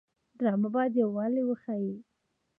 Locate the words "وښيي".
1.45-1.95